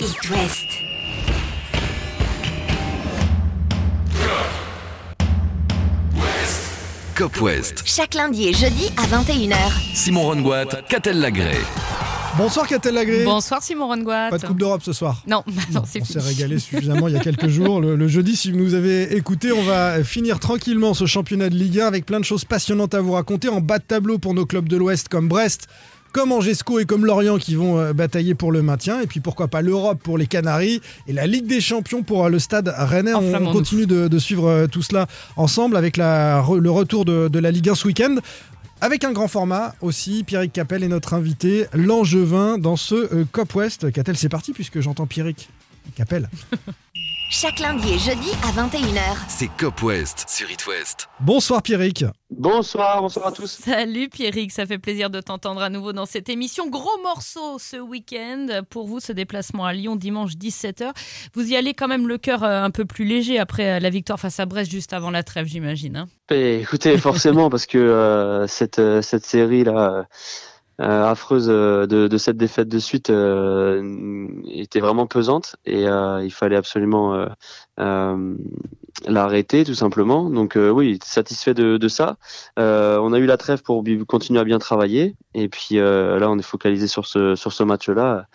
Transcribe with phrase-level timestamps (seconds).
[0.00, 0.68] It West.
[7.16, 7.82] Cop West.
[7.84, 9.56] Chaque lundi et jeudi à 21h.
[9.94, 11.56] Simon Rongoat, Catel Lagré.
[12.36, 13.24] Bonsoir Catel Lagré.
[13.24, 14.30] Bonsoir Simon Rongoat.
[14.30, 15.24] Pas de Coupe d'Europe ce soir.
[15.26, 17.80] Non, non, c'est On s'est régalé suffisamment il y a quelques jours.
[17.80, 21.56] Le, le jeudi, si vous nous avez écouté, on va finir tranquillement ce championnat de
[21.56, 24.32] Ligue 1 avec plein de choses passionnantes à vous raconter en bas de tableau pour
[24.34, 25.66] nos clubs de l'Ouest comme Brest,
[26.12, 29.00] comme Angesco et comme Lorient qui vont euh, batailler pour le maintien.
[29.00, 32.28] Et puis pourquoi pas l'Europe pour les Canaries et la Ligue des Champions pour euh,
[32.28, 33.14] le stade Rennais.
[33.14, 37.38] On, continue de, de suivre euh, tout cela ensemble avec la, le retour de, de
[37.38, 38.16] la Ligue 1 ce week-end.
[38.80, 43.52] Avec un grand format aussi, Pierrick Capel est notre invité, l'Angevin dans ce euh, Cop
[43.56, 43.90] West.
[43.90, 45.48] Catel, c'est parti puisque j'entends Pierrick
[45.96, 46.28] Capel.
[47.30, 49.02] Chaque lundi et jeudi à 21h.
[49.28, 51.08] C'est Cop West sur It West.
[51.20, 52.06] Bonsoir Pierrick.
[52.30, 53.50] Bonsoir, bonsoir à tous.
[53.50, 56.70] Salut Pierrick, ça fait plaisir de t'entendre à nouveau dans cette émission.
[56.70, 60.92] Gros morceau ce week-end pour vous, ce déplacement à Lyon dimanche 17h.
[61.34, 63.90] Vous y allez quand même le cœur euh, un peu plus léger après euh, la
[63.90, 65.96] victoire face à Brest juste avant la trêve, j'imagine.
[65.96, 66.08] hein.
[66.30, 70.02] Et écoutez, forcément, parce que euh, cette, cette série là euh,
[70.78, 76.56] affreuse euh, de, cette défaite de suite euh, était vraiment pesante et euh, il fallait
[76.56, 77.26] absolument euh,
[77.80, 78.36] euh,
[79.06, 80.30] l'arrêter tout simplement.
[80.30, 82.16] Donc euh, oui, satisfait de, ça.
[82.58, 86.30] Euh, on a eu la trêve pour continuer à bien travailler et puis euh, là
[86.30, 88.26] on est focalisé sur ce sur ce match là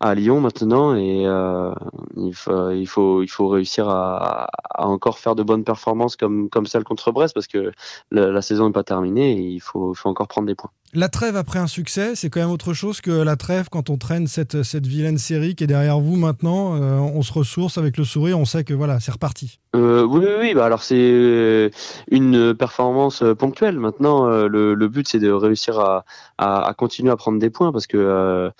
[0.00, 1.72] à Lyon maintenant et euh,
[2.16, 6.66] il, faut, il faut il faut réussir à, encore faire de bonnes performances comme comme
[6.66, 7.72] celle contre Brest parce que
[8.10, 10.70] la, la saison n'est pas terminée et il faut, il faut encore prendre des points.
[10.94, 13.98] La trêve après un succès, c'est quand même autre chose que la trêve quand on
[13.98, 16.76] traîne cette, cette vilaine série qui est derrière vous maintenant.
[16.76, 19.60] Euh, on se ressource avec le sourire, on sait que voilà, c'est reparti.
[19.76, 21.68] Euh, oui, oui, bah alors c'est euh,
[22.10, 23.78] une performance ponctuelle.
[23.78, 26.06] Maintenant, le, but c'est de réussir à,
[26.38, 28.50] à, continuer à prendre des points parce que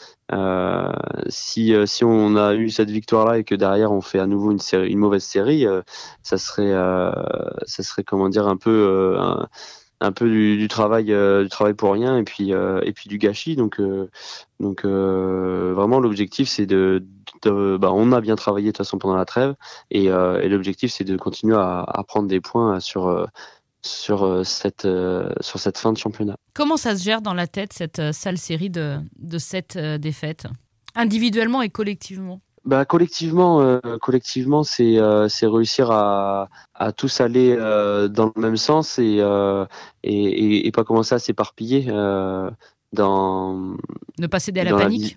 [1.28, 4.50] si si on a eu cette victoire là et que derrière on fait à nouveau
[4.52, 5.64] une série, une mauvaise série,
[6.22, 6.74] ça serait
[7.64, 9.16] ça serait comment dire un peu
[10.00, 13.18] un peu du, travail euh, du travail pour rien et puis euh, et puis du
[13.18, 13.56] gâchis.
[13.56, 14.08] Donc euh,
[15.74, 17.04] vraiment l'objectif c'est de,
[17.44, 19.54] bah, on a bien travaillé de toute façon pendant la trêve
[19.90, 23.28] et, l'objectif, c'est de continuer à, prendre des points sur,
[24.44, 26.36] cette, fin de championnat.
[26.54, 30.46] Comment ça se gère dans la tête cette sale série de, de sept défaites
[30.94, 32.40] Individuellement et collectivement?
[32.68, 38.42] Bah, collectivement, euh, collectivement, c'est euh, c'est réussir à, à tous aller euh, dans le
[38.42, 39.64] même sens et, euh,
[40.02, 42.50] et, et, pas commencer à s'éparpiller euh,
[42.92, 43.74] dans
[44.18, 45.16] Ne pas céder à la la panique.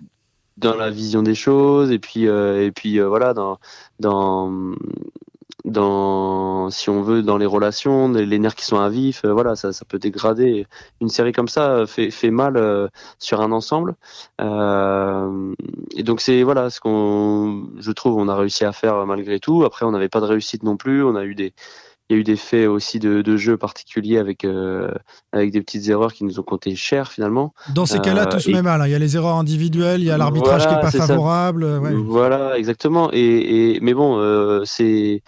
[0.56, 3.58] dans la vision des choses et puis euh, et puis voilà dans
[4.00, 4.50] dans
[5.72, 9.56] dans si on veut dans les relations les nerfs qui sont à vif euh, voilà
[9.56, 10.66] ça ça peut dégrader
[11.00, 12.86] une série comme ça euh, fait fait mal euh,
[13.18, 13.94] sur un ensemble
[14.40, 15.54] Euh,
[15.96, 19.64] et donc c'est voilà ce qu'on je trouve on a réussi à faire malgré tout
[19.64, 21.52] après on n'avait pas de réussite non plus on a eu des
[22.10, 24.44] il y a eu des faits aussi de, de jeu particuliers avec
[25.32, 28.50] avec des petites erreurs qui nous ont coûté cher finalement Dans ces cas-là, tout se
[28.50, 28.82] et- met mal.
[28.82, 28.86] hein.
[28.86, 31.64] Il y a les erreurs individuelles, il y a l'arbitrage Voilà, qui est pas favorable.
[31.64, 31.94] ouais.
[31.94, 33.08] Voilà, exactement.
[33.14, 34.10] Et, et mais bon,
[34.66, 35.22] c'est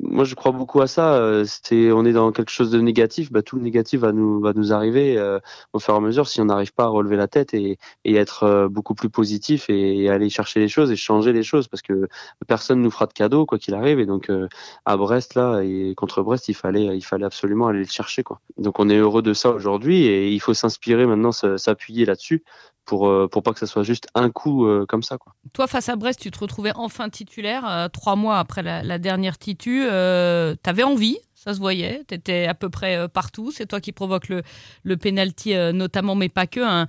[0.00, 1.14] moi je crois beaucoup à ça.
[1.14, 4.40] euh, C'est on est dans quelque chose de négatif, bah, tout le négatif va nous
[4.40, 5.38] va nous arriver euh,
[5.72, 8.14] au fur et à mesure si on n'arrive pas à relever la tête et, et
[8.16, 11.68] être euh, beaucoup plus positif et, et aller chercher les choses et changer les choses
[11.68, 12.08] parce que
[12.46, 14.48] personne nous fera de cadeau quoi qu'il arrive et donc euh,
[14.84, 18.40] à Brest là et contre Brest il fallait il fallait absolument aller le chercher quoi.
[18.56, 22.42] Donc on est heureux de ça aujourd'hui et il faut s'inspirer maintenant s'appuyer là-dessus
[22.88, 25.34] pour euh, pour pas que ça soit juste un coup euh, comme ça quoi.
[25.52, 29.36] Toi, face à Brest, tu te retrouvais enfin titulaire, euh, trois mois après la, dernière
[29.36, 29.84] titu.
[29.84, 32.02] Euh, T'avais envie, ça se voyait.
[32.06, 33.52] T'étais à peu près partout.
[33.52, 34.42] C'est toi qui provoque le,
[34.84, 36.60] le penalty, notamment, mais pas que.
[36.60, 36.86] Un,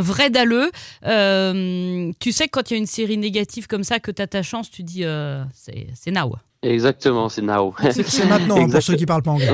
[0.00, 0.70] vrai dalleux.
[1.02, 4.70] Tu sais quand il y a une série négative comme ça, que t'as ta chance,
[4.70, 5.04] tu dis
[5.52, 6.36] c'est now.
[6.62, 7.74] Exactement, c'est now.
[7.90, 9.48] C'est maintenant hein, pour ceux qui parlent pas anglais.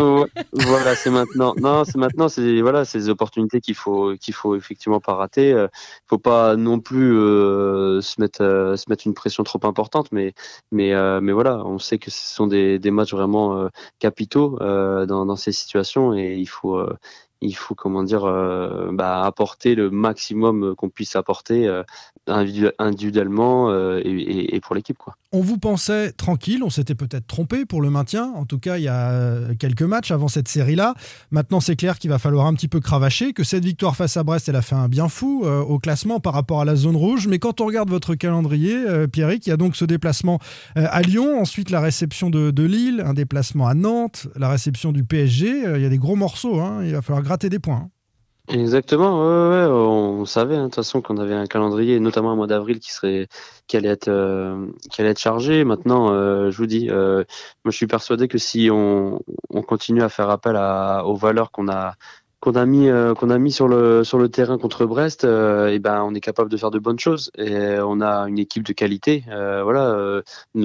[0.52, 1.54] Voilà, c'est maintenant.
[1.56, 2.28] Non, c'est maintenant.
[2.28, 5.52] C'est voilà, c'est des opportunités qu'il faut qu'il faut effectivement pas rater.
[5.52, 5.68] Euh,
[6.08, 10.34] faut pas non plus euh, se mettre euh, se mettre une pression trop importante, mais
[10.72, 13.68] mais euh, mais voilà, on sait que ce sont des des matchs vraiment euh,
[14.00, 16.92] capitaux euh, dans dans ces situations et il faut euh,
[17.40, 21.82] il faut comment dire euh, bah, apporter le maximum qu'on puisse apporter euh,
[22.26, 25.16] individu- individuellement euh, et, pour l'équipe quoi.
[25.32, 28.32] On vous pensait tranquille, on s'était peut-être trompé pour le maintien.
[28.36, 30.94] En tout cas, il y a quelques matchs avant cette série-là.
[31.30, 34.22] Maintenant, c'est clair qu'il va falloir un petit peu cravacher, que cette victoire face à
[34.22, 37.26] Brest, elle a fait un bien fou au classement par rapport à la zone rouge.
[37.26, 40.38] Mais quand on regarde votre calendrier, Pierrick, il y a donc ce déplacement
[40.74, 45.64] à Lyon, ensuite la réception de, Lille, un déplacement à Nantes, la réception du PSG.
[45.74, 46.80] Il y a des gros morceaux, hein.
[46.82, 47.82] il va falloir gratter des points.
[47.84, 47.90] hein.
[48.48, 52.78] Exactement, on savait hein, de toute façon qu'on avait un calendrier, notamment un mois d'avril
[52.78, 53.26] qui serait,
[53.66, 55.64] qui allait être, euh, qui allait être chargé.
[55.64, 57.24] Maintenant, euh, je vous dis, euh,
[57.64, 59.20] moi je suis persuadé que si on,
[59.50, 61.94] on continue à faire appel à, aux valeurs qu'on a,
[62.40, 65.68] qu'on a mis euh, qu'on a mis sur le sur le terrain contre Brest, euh,
[65.68, 68.62] et ben on est capable de faire de bonnes choses et on a une équipe
[68.62, 69.24] de qualité.
[69.30, 70.22] Euh, voilà,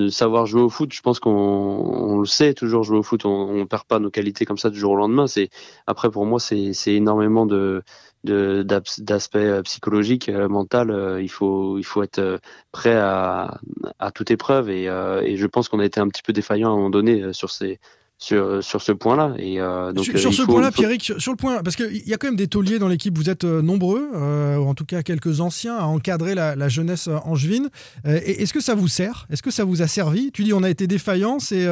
[0.09, 3.25] savoir jouer au foot, je pense qu'on on le sait toujours jouer au foot.
[3.25, 5.27] On, on perd pas nos qualités comme ça du jour au lendemain.
[5.27, 5.49] C'est
[5.87, 7.83] après pour moi c'est c'est énormément de
[8.25, 8.63] de
[8.99, 11.19] d'aspect psychologique, mental.
[11.21, 12.39] il faut il faut être
[12.71, 13.59] prêt à
[13.99, 16.73] à toute épreuve et, et je pense qu'on a été un petit peu défaillant à
[16.73, 17.79] un moment donné sur ces
[18.21, 19.33] sur, sur ce point-là.
[19.39, 22.17] Et euh, donc, sur, sur ce point-là, Pierrick, sur, le point, parce qu'il y a
[22.17, 23.17] quand même des tauliers dans l'équipe.
[23.17, 26.69] Vous êtes euh, nombreux, euh, ou en tout cas quelques anciens, à encadrer la, la
[26.69, 27.69] jeunesse angevine.
[28.05, 29.25] Euh, Est-ce que ça vous sert?
[29.31, 30.31] Est-ce que ça vous a servi?
[30.31, 31.67] Tu dis on a été défaillants, c'est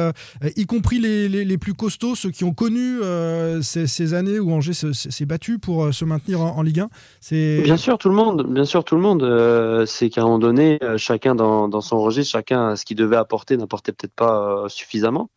[0.56, 2.98] y compris les, les, les, plus costauds, ceux qui ont connu
[3.62, 6.88] ces, ces, années où Angers s'est battu pour se maintenir en, en Ligue 1.
[7.20, 9.86] C'est bien sûr tout le monde, bien sûr tout le monde.
[9.86, 13.56] c'est qu'à un moment donné, chacun dans, dans son registre, chacun ce qu'il devait apporter
[13.56, 15.30] n'apportait peut-être pas suffisamment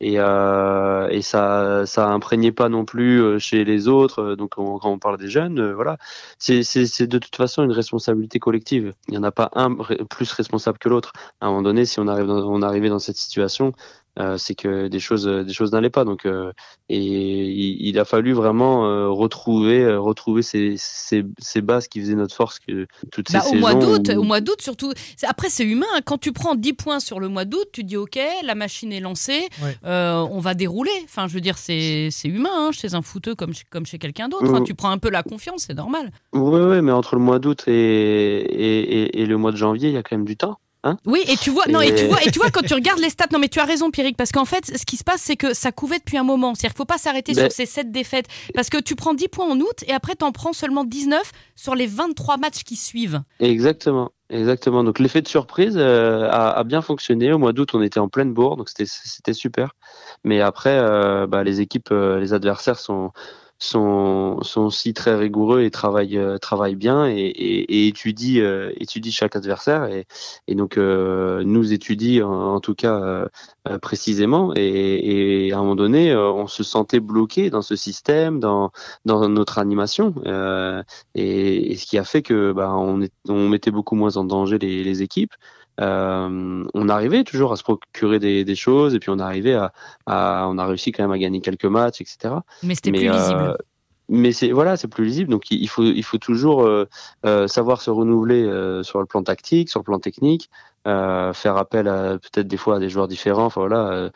[0.00, 4.54] et, euh, et ça ça imprégnait pas non plus euh, chez les autres euh, donc
[4.56, 5.98] on, quand on parle des jeunes euh, voilà.
[6.38, 8.94] C'est de toute façon une responsabilité collective.
[9.08, 9.74] Il y en a pas un
[10.08, 11.12] plus responsable que l'autre.
[11.40, 13.72] À un moment donné si on arrive dans, on arrivait dans cette situation
[14.18, 16.04] euh, c'est que des choses des choses n'allaient pas.
[16.04, 16.52] Donc euh,
[16.88, 22.00] et il, il, a fallu vraiment euh, retrouver euh, retrouver ces, ces, ces, bases qui
[22.00, 24.18] faisaient notre force que toutes bah, au mois d'août où...
[24.18, 24.92] au mois d'août surtout
[25.22, 28.18] après c'est humain quand tu prends 10 points sur le mois d'août tu dis ok
[28.44, 29.76] la machine est lancée ouais.
[29.84, 30.90] on va dérouler.
[31.04, 34.52] Enfin je veux dire c'est humain hein, chez un footeux comme comme chez quelqu'un d'autre
[34.52, 34.62] hein.
[34.64, 36.10] tu prends un peu la confiance c'est normal.
[36.32, 39.94] Oui mais entre le mois d'août et, et, et, et le mois de janvier il
[39.94, 42.22] y a quand même du temps Hein oui, et tu vois, non, et tu vois,
[42.24, 44.32] et tu vois quand tu regardes les stats, non, mais tu as raison, Pierrick, parce
[44.32, 46.54] qu'en fait, ce qui se passe, c'est que ça couvait depuis un moment.
[46.54, 49.46] C'est-à-dire qu'il faut pas s'arrêter sur ces 7 défaites, parce que tu prends 10 points
[49.46, 51.20] en août et après tu en prends seulement 19
[51.56, 53.20] sur les 23 matchs qui suivent.
[53.40, 54.12] Exactement.
[54.30, 54.84] Exactement.
[54.84, 57.32] Donc l'effet de surprise euh, a, a, bien fonctionné.
[57.32, 59.74] Au mois d'août, on était en pleine bourre, donc c'était super.
[60.24, 63.10] Mais après, euh, bah, les équipes, euh, les adversaires sont
[63.60, 68.72] sont, sont aussi très rigoureux et travaillent, euh, travaillent bien et, et, et étudient, euh,
[68.80, 69.84] étudient chaque adversaire.
[69.84, 70.06] Et,
[70.48, 73.28] et donc euh, nous étudient en, tout cas
[73.68, 74.52] euh, précisément.
[74.56, 78.72] Et, à un moment donné euh, on se sentait bloqué dans ce système, dans,
[79.04, 80.14] dans notre animation.
[81.14, 84.58] Et, ce qui a fait que bah, on, est, on mettait beaucoup moins en danger
[84.58, 85.34] les, les équipes.
[85.80, 89.72] Euh, on arrivait toujours à se procurer des, des, choses et puis on arrivait à,
[90.06, 92.34] à, on a réussi quand même à gagner quelques matchs, etc.
[92.62, 93.40] Mais c'était plus lisible.
[93.40, 93.54] Euh,
[94.10, 95.30] mais c'est voilà, c'est plus lisible.
[95.30, 96.86] Donc il faut il faut toujours euh,
[97.24, 100.50] euh, savoir se renouveler euh, sur le plan tactique, sur le plan technique,
[100.86, 103.48] euh, faire appel à peut-être des fois à des joueurs différents.
[103.48, 104.10] Voilà,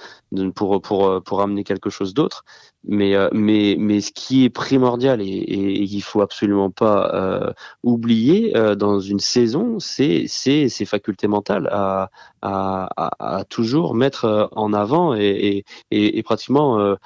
[0.54, 2.44] pour pour pour amener quelque chose d'autre.
[2.86, 9.00] Mais mais mais ce qui est primordial et, et, et faut absolument pas oublier dans
[9.00, 12.10] une saison, c'est c'est ses facultés mentales à
[12.42, 16.96] à, toujours mettre en avant et et, pratiquement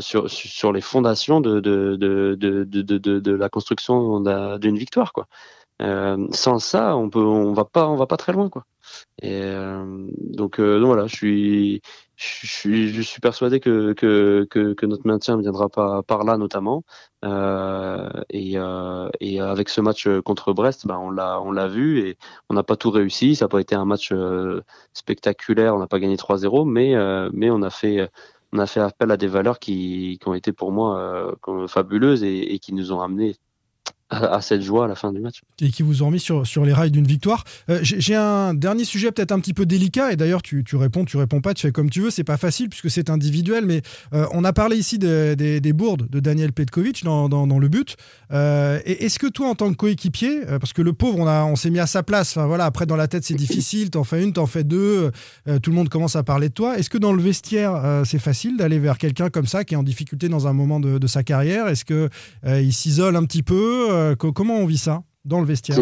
[0.00, 4.20] sur sur les fondations de de, de de, de, de, la construction
[4.58, 5.26] d'une victoire quoi.
[5.80, 8.64] Euh, sans ça, on peut, on va pas, on va pas très loin quoi.
[9.22, 11.82] Et euh, donc, euh, donc voilà, je suis,
[13.20, 16.84] persuadé que, notre maintien viendra pas par là notamment.
[17.22, 18.56] et,
[19.20, 22.16] et avec ce match contre Brest, bah, on l'a, vu et
[22.48, 23.36] on n'a pas tout réussi.
[23.36, 24.12] Ça n'a pas été un match
[24.94, 26.64] spectaculaire, on n'a pas gagné 3-0,
[27.32, 27.70] mais on a
[28.66, 32.72] fait appel à des valeurs qui, ont été pour moi euh, fabuleuses et, et, qui
[32.72, 33.36] nous ont amené
[34.10, 35.42] à, cette joie à la fin du match.
[35.60, 37.44] Et qui vous ont remis sur, sur les rails d'une victoire.
[37.68, 41.04] Euh, J'ai un dernier sujet peut-être un petit peu délicat, et d'ailleurs tu, tu, réponds,
[41.04, 43.82] tu réponds pas, tu fais comme tu veux, c'est pas facile puisque c'est individuel, mais
[44.12, 47.58] euh, on a parlé ici de, de, des bourdes de Daniel Petkovic dans, dans, dans
[47.58, 47.96] le but.
[48.32, 51.56] Euh, Est-ce que toi, en tant que coéquipier, parce que le pauvre, on, a, on
[51.56, 54.22] s'est mis à sa place, enfin, voilà, après dans la tête c'est difficile, t'en fais
[54.22, 55.10] une, t'en fais deux,
[55.62, 56.78] tout le monde commence à parler de toi.
[56.78, 59.82] Est-ce que dans le vestiaire, c'est facile d'aller vers quelqu'un comme ça qui est en
[59.82, 61.68] difficulté dans un moment de, de sa carrière?
[61.68, 65.78] Est-ce qu'il s'isole un petit peu Comment on vit ça dans le vestiaire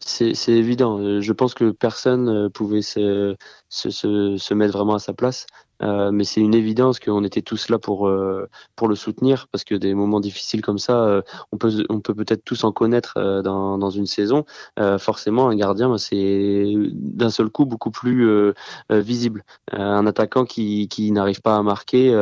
[0.00, 1.20] C'est évident.
[1.20, 3.36] Je pense que personne pouvait se,
[3.68, 5.46] se, se, se, mettre vraiment à sa place.
[5.82, 9.64] Euh, mais c'est une évidence qu'on était tous là pour euh, pour le soutenir parce
[9.64, 13.14] que des moments difficiles comme ça, euh, on peut on peut peut-être tous en connaître
[13.16, 14.44] euh, dans dans une saison.
[14.78, 18.54] Euh, forcément, un gardien, c'est d'un seul coup beaucoup plus
[18.90, 19.44] visible.
[19.72, 22.12] un attaquant qui qui n'arrive pas à marquer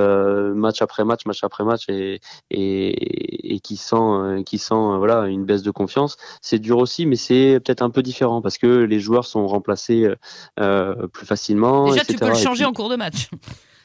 [0.55, 5.45] match après match, match après match et et, et qui sent qui sent voilà une
[5.45, 9.01] baisse de confiance, c'est dur aussi, mais c'est peut-être un peu différent parce que les
[9.01, 10.09] joueurs sont remplacés
[10.57, 11.87] plus facilement.
[11.87, 12.15] Déjà, etc.
[12.15, 12.71] tu peux le changer puis...
[12.71, 13.29] en cours de match.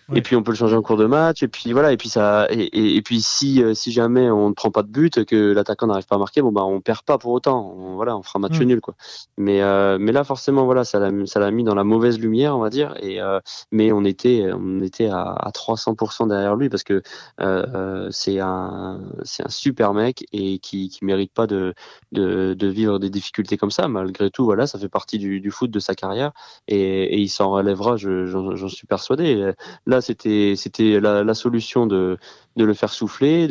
[0.10, 0.20] Ouais.
[0.20, 1.44] Et puis on peut le changer en cours de match.
[1.44, 1.92] Et puis voilà.
[1.92, 2.48] Et puis ça.
[2.50, 5.52] Et, et, et puis si euh, si jamais on ne prend pas de but, que
[5.54, 7.74] l'attaquant n'arrive pas à marquer, bon bah on perd pas pour autant.
[7.78, 8.64] On, voilà, on fera match Mm.
[8.64, 8.96] nul quoi.
[9.38, 12.56] Mais euh, mais là forcément voilà, ça l'a ça l'a mis dans la mauvaise lumière
[12.56, 12.96] on va dire.
[13.02, 13.40] Et euh,
[13.72, 17.02] mais on était on était à, à 300% derrière lui parce que
[17.42, 21.74] euh, euh, c'est un c'est un super mec et qui qui mérite pas de
[22.14, 23.88] de, de vivre des difficultés comme ça.
[23.90, 26.32] Malgré tout voilà, ça fait partie du, du foot de sa carrière
[26.70, 27.98] et, et il s'en relèvera.
[27.98, 29.52] je- J'en suis persuadé.
[29.86, 32.18] Là c'était c'était la, solution de
[32.56, 33.48] de le faire souffler.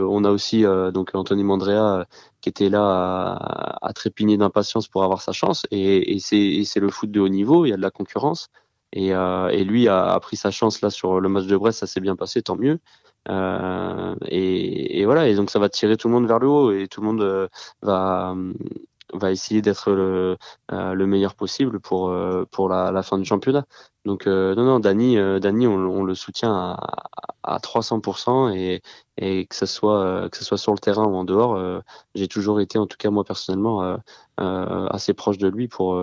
[0.00, 2.04] On a aussi euh, donc Anthony Mandrea euh,
[2.40, 3.38] qui était là
[3.80, 5.66] à, trépigner d'impatience pour avoir sa chance.
[5.70, 7.66] Et, c'est le foot de haut niveau.
[7.66, 8.50] Il y a de la concurrence.
[8.92, 11.80] Et, euh, et lui a, pris sa chance là sur le match de Brest.
[11.80, 12.78] Ça s'est bien passé, tant mieux.
[13.28, 15.28] Et, et voilà.
[15.28, 17.48] Et donc ça va tirer tout le monde vers le haut et tout le monde
[17.82, 18.34] va
[19.12, 20.36] va essayer d'être le,
[20.72, 23.64] euh, le meilleur possible pour euh, pour la, la fin du championnat.
[24.04, 26.76] Donc euh, non non Dani Dani on, on le soutient à,
[27.42, 28.82] à 300% et
[29.16, 31.82] et que ce soit que ce soit sur le terrain ou en dehors,
[32.14, 33.98] j'ai toujours été en tout cas moi personnellement
[34.36, 35.94] assez proche de lui pour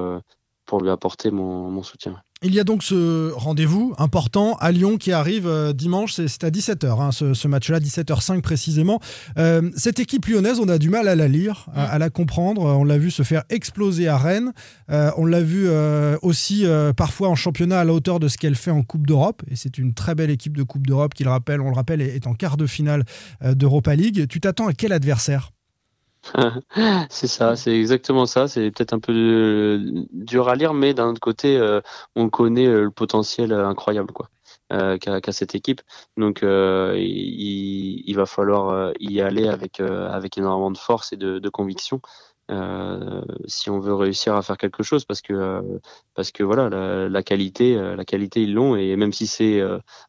[0.65, 2.21] pour lui apporter mon, mon soutien.
[2.45, 6.49] Il y a donc ce rendez-vous important à Lyon qui arrive euh, dimanche, c'est à
[6.49, 8.99] 17h, hein, ce, ce match-là, 17h05 précisément.
[9.37, 12.63] Euh, cette équipe lyonnaise, on a du mal à la lire, à, à la comprendre.
[12.63, 14.51] On l'a vu se faire exploser à Rennes.
[14.89, 18.37] Euh, on l'a vu euh, aussi euh, parfois en championnat à la hauteur de ce
[18.37, 19.41] qu'elle fait en Coupe d'Europe.
[19.49, 22.01] Et c'est une très belle équipe de Coupe d'Europe qui, le rappelle, on le rappelle,
[22.01, 23.05] est, est en quart de finale
[23.41, 24.27] euh, d'Europa League.
[24.27, 25.51] Tu t'attends à quel adversaire?
[27.09, 28.47] c'est ça, c'est exactement ça.
[28.47, 29.79] C'est peut-être un peu
[30.11, 31.81] dur à lire, mais d'un autre côté, euh,
[32.15, 34.29] on connaît euh, le potentiel euh, incroyable quoi
[34.71, 35.81] euh, qu'a cette équipe.
[36.17, 41.39] Donc, euh, il, il va falloir y aller avec avec énormément de force et de,
[41.39, 42.01] de conviction.
[43.47, 45.61] si on veut réussir à faire quelque chose parce que
[46.13, 49.61] parce que voilà la, la qualité la qualité ils l'ont et même si c'est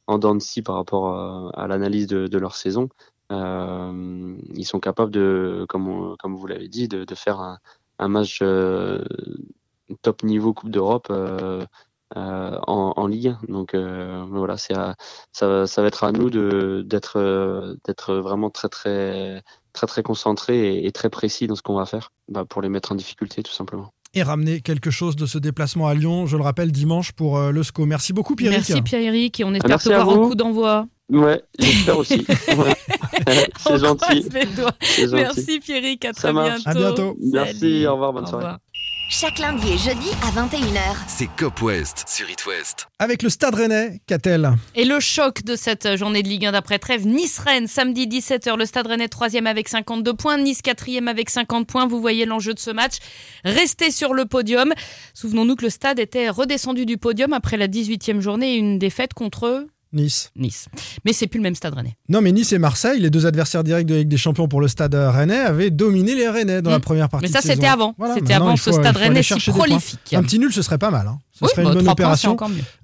[0.06, 2.88] en dents de scie par rapport à, à l'analyse de, de leur saison
[3.33, 7.59] euh, ils sont capables de, comme, on- comme vous l'avez dit, de, de faire un,
[7.99, 9.04] un match euh,
[10.02, 11.64] top niveau Coupe d'Europe euh,
[12.16, 13.52] euh, en, en Ligue 1.
[13.52, 14.95] Donc euh, voilà, c'est à-
[15.33, 20.02] ça, va- ça va être à nous de d'être d'être vraiment très très très très
[20.02, 22.95] concentré et, et très précis dans ce qu'on va faire bah, pour les mettre en
[22.95, 23.90] difficulté tout simplement.
[24.14, 27.50] et ramener quelque chose de ce déplacement à Lyon, je le rappelle, dimanche pour euh,
[27.50, 27.85] le SCO.
[27.85, 28.59] Merci beaucoup Pierrick.
[28.69, 30.87] Merci Pierrick et on espère Merci te voir en coup d'envoi.
[31.11, 32.25] Ouais, j'espère aussi.
[32.57, 32.75] Ouais.
[33.66, 34.28] c'est gentil.
[35.12, 36.64] Merci Pierrick, à Ça très marche.
[36.64, 36.68] bientôt.
[36.71, 37.16] À bientôt.
[37.33, 37.87] Merci, Salut.
[37.87, 38.44] au revoir, bonne Au soirée.
[38.44, 38.59] revoir.
[39.11, 40.80] Chaque lundi et jeudi à 21h.
[41.06, 42.87] C'est Cop West sur It West.
[42.99, 44.50] Avec le Stade Rennais, qu'a-t-elle?
[44.75, 48.87] Et le choc de cette journée de Ligue 1 d'après-trêve, Nice-Rennes, samedi 17h, le Stade
[48.87, 51.87] Rennais 3e avec 52 points, Nice 4e avec 50 points.
[51.87, 52.94] Vous voyez l'enjeu de ce match.
[53.44, 54.73] Restez sur le podium.
[55.12, 59.12] Souvenons-nous que le Stade était redescendu du podium après la 18e journée et une défaite
[59.12, 60.30] contre Nice.
[60.36, 60.66] Nice.
[61.04, 61.96] Mais c'est plus le même Stade Rennais.
[62.08, 64.68] Non, mais Nice et Marseille, les deux adversaires directs de Ligue des Champions pour le
[64.68, 67.94] Stade Rennais, avaient dominé les Rennais dans la première partie Mais ça, c'était avant.
[67.96, 70.12] Voilà, c'était avant ce Stade Rennais si prolifique.
[70.14, 71.06] Un petit nul, ce serait pas mal.
[71.06, 71.18] hein.
[71.37, 72.37] Ce Oui, serait bah, une bonne points, c'est opération.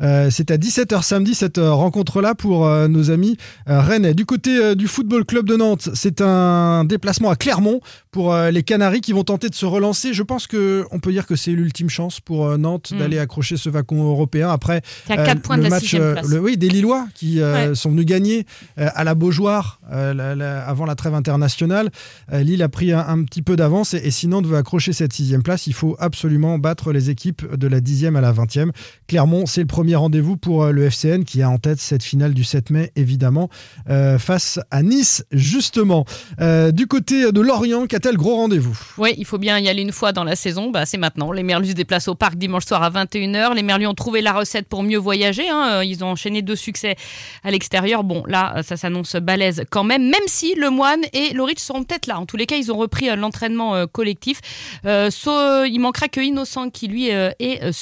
[0.03, 4.13] Euh, c'est à 17h samedi cette euh, rencontre-là pour euh, nos amis rennais.
[4.13, 7.81] Du côté du Football Club de Nantes, c'est un déplacement à Clermont
[8.11, 10.13] pour les Canaries qui vont tenter de se relancer.
[10.15, 12.99] Je pense que on peut dire que c'est l'ultime chance pour Nantes Mm.
[12.99, 15.85] d'aller accrocher ce vacon européen après C'est à euh, 4 points de le la match,
[15.85, 16.27] 6 place.
[16.29, 17.75] le- oui, des Lillois qui euh, Ouais.
[17.77, 18.47] sont venus gagner
[18.79, 21.91] euh, à la Beaujoire la- la- avant la trêve internationale.
[22.33, 25.13] Lille a pris un, un petit peu d'avance et, et si Nantes veut accrocher cette
[25.13, 28.73] sixième place, il faut absolument battre les équipes de la dixième à la vingtième.
[29.07, 32.33] Clermont, c'est le premier rendez-vous pour euh, le FCN qui a en tête cette finale
[32.35, 33.49] du 7 mai, évidemment,
[33.89, 36.05] euh, face à Nice, justement.
[36.41, 38.79] Euh, du côté de Lorient, qu'a-t-elle gros rendez-vous?
[38.99, 40.71] Oui, il faut bien y aller une fois dans la saison.
[40.71, 41.33] Bah, c'est maintenant.
[41.33, 43.55] Les Merlus se déplacent au parc dimanche soir à 21h.
[43.55, 45.49] Les Merlus ont trouvé la recette pour mieux voyager.
[45.49, 45.83] hein.
[45.83, 46.97] Ils ont enchaîné deux succès
[47.45, 48.05] à l'extérieur.
[48.05, 52.07] Bon, là, ça s'annonce balèze quand même, même si le Moine et Lorich seront peut-être
[52.07, 52.19] là.
[52.19, 54.41] En tous les cas, ils ont repris l'entraînement collectif.
[54.85, 57.73] Il manquera que Innocent qui, lui, est euh,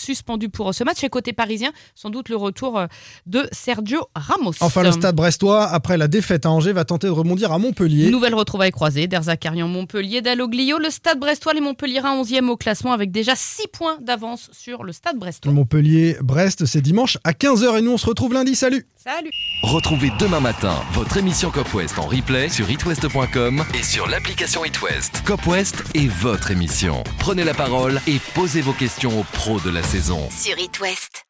[0.50, 1.02] pour ce match.
[1.04, 2.86] Et côté parisien, sans doute le retour euh,
[3.26, 4.52] de Sergio Ramos.
[4.60, 8.10] Enfin, le stade brestois, après la défaite à Angers, va tenter de rebondir à Montpellier.
[8.10, 10.78] Nouvelle retrouvaille croisée d'Erzakarian Montpellier, Dalloglio.
[10.78, 14.92] Le stade brestois, les Montpellierins 11e au classement avec déjà 6 points d'avance sur le
[14.92, 15.52] stade brestois.
[15.52, 18.54] Montpellier-Brest, c'est dimanche à 15h et nous on se retrouve lundi.
[18.54, 19.30] Salut Salut
[19.62, 24.80] Retrouvez demain matin votre émission Cop West en replay sur itwest.com et sur l'application It
[24.82, 25.22] West.
[25.24, 27.02] Cop West est votre émission.
[27.18, 30.28] Prenez la parole et posez vos questions aux pros de la saison.
[30.38, 31.24] Sur It West.